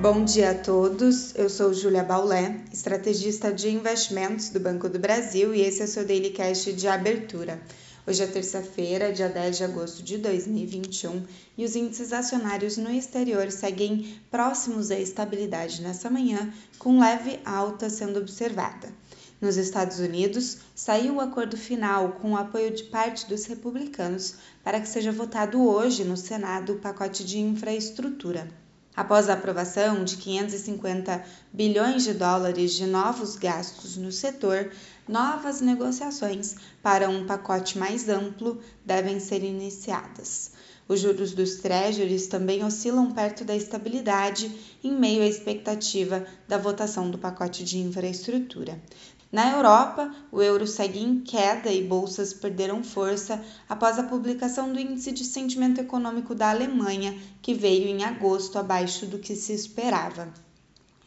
Bom 0.00 0.24
dia 0.24 0.52
a 0.52 0.54
todos. 0.54 1.34
Eu 1.34 1.50
sou 1.50 1.74
Júlia 1.74 2.04
Baulé, 2.04 2.60
estrategista 2.72 3.52
de 3.52 3.68
investimentos 3.68 4.48
do 4.48 4.60
Banco 4.60 4.88
do 4.88 4.96
Brasil 4.96 5.52
e 5.52 5.60
esse 5.60 5.82
é 5.82 5.86
o 5.86 5.88
seu 5.88 6.06
Daily 6.06 6.30
Cash 6.30 6.66
de 6.66 6.86
abertura. 6.86 7.60
Hoje 8.06 8.22
é 8.22 8.26
terça-feira, 8.28 9.12
dia 9.12 9.28
10 9.28 9.56
de 9.56 9.64
agosto 9.64 10.00
de 10.04 10.18
2021, 10.18 11.24
e 11.56 11.64
os 11.64 11.74
índices 11.74 12.12
acionários 12.12 12.76
no 12.76 12.92
exterior 12.92 13.50
seguem 13.50 14.20
próximos 14.30 14.92
à 14.92 15.00
estabilidade 15.00 15.82
nessa 15.82 16.08
manhã, 16.08 16.48
com 16.78 17.00
leve 17.00 17.40
alta 17.44 17.90
sendo 17.90 18.20
observada. 18.20 18.92
Nos 19.40 19.56
Estados 19.56 19.98
Unidos, 19.98 20.58
saiu 20.76 21.16
o 21.16 21.20
acordo 21.20 21.56
final 21.56 22.12
com 22.22 22.34
o 22.34 22.36
apoio 22.36 22.70
de 22.70 22.84
parte 22.84 23.28
dos 23.28 23.46
republicanos 23.46 24.36
para 24.62 24.80
que 24.80 24.88
seja 24.88 25.10
votado 25.10 25.60
hoje 25.60 26.04
no 26.04 26.16
Senado 26.16 26.74
o 26.74 26.78
pacote 26.78 27.24
de 27.24 27.40
infraestrutura. 27.40 28.48
Após 28.98 29.28
a 29.28 29.34
aprovação 29.34 30.02
de 30.02 30.16
550 30.16 31.24
bilhões 31.52 32.02
de 32.02 32.12
dólares 32.12 32.72
de 32.72 32.84
novos 32.84 33.36
gastos 33.36 33.96
no 33.96 34.10
setor, 34.10 34.72
novas 35.06 35.60
negociações 35.60 36.56
para 36.82 37.08
um 37.08 37.24
pacote 37.24 37.78
mais 37.78 38.08
amplo 38.08 38.60
devem 38.84 39.20
ser 39.20 39.44
iniciadas. 39.44 40.50
Os 40.88 41.00
juros 41.00 41.32
dos 41.32 41.56
treasuries 41.56 42.28
também 42.28 42.64
oscilam 42.64 43.12
perto 43.12 43.44
da 43.44 43.54
estabilidade 43.54 44.50
em 44.82 44.90
meio 44.90 45.22
à 45.22 45.26
expectativa 45.26 46.26
da 46.48 46.56
votação 46.56 47.10
do 47.10 47.18
pacote 47.18 47.62
de 47.62 47.78
infraestrutura. 47.78 48.80
Na 49.30 49.52
Europa, 49.52 50.10
o 50.32 50.40
euro 50.40 50.66
segue 50.66 51.00
em 51.00 51.20
queda 51.20 51.70
e 51.70 51.86
bolsas 51.86 52.32
perderam 52.32 52.82
força 52.82 53.44
após 53.68 53.98
a 53.98 54.04
publicação 54.04 54.72
do 54.72 54.80
Índice 54.80 55.12
de 55.12 55.26
Sentimento 55.26 55.78
Econômico 55.78 56.34
da 56.34 56.48
Alemanha, 56.48 57.14
que 57.42 57.52
veio 57.52 57.86
em 57.86 58.02
agosto 58.04 58.58
abaixo 58.58 59.04
do 59.04 59.18
que 59.18 59.36
se 59.36 59.52
esperava. 59.52 60.32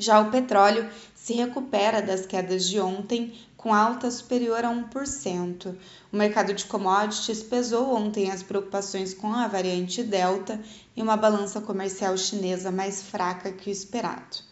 Já 0.00 0.18
o 0.18 0.30
petróleo 0.30 0.88
se 1.14 1.34
recupera 1.34 2.00
das 2.00 2.24
quedas 2.24 2.66
de 2.66 2.80
ontem, 2.80 3.34
com 3.54 3.74
alta 3.74 4.10
superior 4.10 4.64
a 4.64 4.70
1%. 4.70 5.76
O 6.10 6.16
mercado 6.16 6.54
de 6.54 6.64
commodities 6.64 7.42
pesou 7.42 7.94
ontem 7.94 8.30
as 8.30 8.42
preocupações 8.42 9.12
com 9.12 9.30
a 9.34 9.46
variante 9.46 10.02
Delta 10.02 10.58
e 10.96 11.02
uma 11.02 11.18
balança 11.18 11.60
comercial 11.60 12.16
chinesa 12.16 12.70
mais 12.70 13.02
fraca 13.02 13.52
que 13.52 13.68
o 13.68 13.70
esperado. 13.70 14.49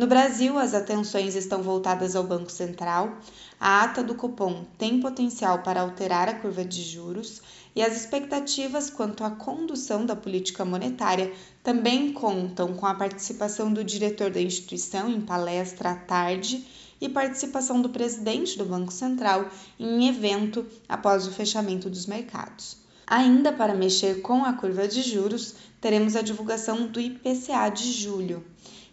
No 0.00 0.06
Brasil, 0.06 0.58
as 0.58 0.72
atenções 0.72 1.34
estão 1.34 1.62
voltadas 1.62 2.16
ao 2.16 2.24
Banco 2.24 2.50
Central. 2.50 3.18
A 3.60 3.82
ata 3.82 4.02
do 4.02 4.14
Copom 4.14 4.64
tem 4.78 4.98
potencial 4.98 5.58
para 5.58 5.82
alterar 5.82 6.26
a 6.26 6.32
curva 6.36 6.64
de 6.64 6.82
juros 6.82 7.42
e 7.76 7.82
as 7.82 7.94
expectativas 7.94 8.88
quanto 8.88 9.22
à 9.22 9.30
condução 9.30 10.06
da 10.06 10.16
política 10.16 10.64
monetária 10.64 11.30
também 11.62 12.14
contam 12.14 12.72
com 12.72 12.86
a 12.86 12.94
participação 12.94 13.70
do 13.70 13.84
diretor 13.84 14.30
da 14.30 14.40
instituição 14.40 15.06
em 15.06 15.20
palestra 15.20 15.90
à 15.90 15.94
tarde 15.94 16.66
e 16.98 17.06
participação 17.06 17.82
do 17.82 17.90
presidente 17.90 18.56
do 18.56 18.64
Banco 18.64 18.94
Central 18.94 19.50
em 19.78 20.08
evento 20.08 20.64
após 20.88 21.26
o 21.26 21.30
fechamento 21.30 21.90
dos 21.90 22.06
mercados. 22.06 22.78
Ainda 23.06 23.52
para 23.52 23.74
mexer 23.74 24.22
com 24.22 24.46
a 24.46 24.54
curva 24.54 24.88
de 24.88 25.02
juros, 25.02 25.56
teremos 25.78 26.16
a 26.16 26.22
divulgação 26.22 26.86
do 26.86 26.98
IPCA 26.98 27.68
de 27.68 27.92
julho. 27.92 28.42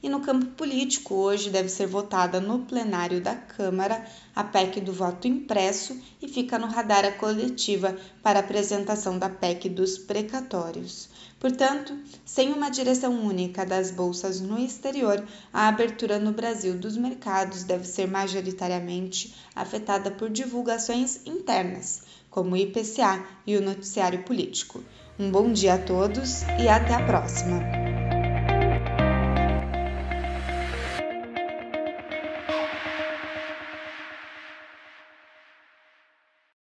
E 0.02 0.10
no 0.10 0.20
campo 0.20 0.46
político, 0.48 1.16
hoje 1.16 1.50
deve 1.50 1.70
ser 1.70 1.88
votada 1.88 2.40
no 2.40 2.60
plenário 2.60 3.20
da 3.20 3.36
Câmara 3.36 4.06
a 4.36 4.44
PEC 4.44 4.80
do 4.80 4.94
voto 4.94 5.28
impresso 5.28 6.00
e 6.22 6.28
fica 6.28 6.60
no 6.60 6.68
radar 6.68 7.04
a 7.04 7.12
coletiva 7.12 7.98
para 8.22 8.40
apresentação 8.40 9.18
da 9.18 9.28
PEC 9.28 9.70
dos 9.70 9.98
precatórios. 9.98 11.10
Portanto, 11.40 11.98
sem 12.26 12.54
uma 12.54 12.70
direção 12.70 13.14
única 13.14 13.66
das 13.66 13.92
bolsas 13.92 14.40
no 14.40 14.60
exterior, 14.60 15.24
a 15.52 15.68
abertura 15.68 16.20
no 16.20 16.32
Brasil 16.32 16.76
dos 16.76 16.96
mercados 16.96 17.64
deve 17.64 17.86
ser 17.86 18.08
majoritariamente 18.08 19.36
afetada 19.56 20.12
por 20.12 20.30
divulgações 20.30 21.22
internas, 21.26 22.04
como 22.30 22.52
o 22.52 22.58
IPCA 22.58 23.24
e 23.46 23.56
o 23.56 23.62
noticiário 23.62 24.24
político. 24.24 24.84
Um 25.20 25.32
bom 25.32 25.52
dia 25.52 25.76
a 25.76 25.80
todos 25.80 26.44
e 26.60 26.68
até 26.68 26.94
a 26.94 27.04
próxima! 27.06 27.77